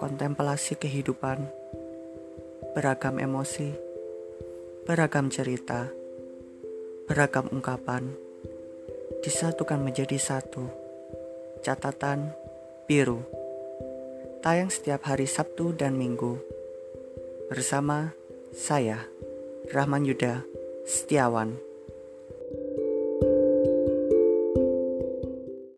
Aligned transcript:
kontemplasi 0.00 0.80
kehidupan, 0.80 1.44
beragam 2.72 3.20
emosi, 3.20 3.76
beragam 4.88 5.28
cerita, 5.28 5.92
beragam 7.04 7.52
ungkapan, 7.52 8.08
disatukan 9.20 9.76
menjadi 9.84 10.16
satu. 10.16 10.64
Catatan 11.60 12.32
biru. 12.88 13.20
Tayang 14.40 14.72
setiap 14.72 15.04
hari 15.04 15.28
Sabtu 15.28 15.76
dan 15.76 16.00
Minggu. 16.00 16.40
Bersama 17.52 18.16
saya, 18.56 19.04
Rahman 19.68 20.08
Yuda 20.08 20.40
Setiawan. 20.88 21.69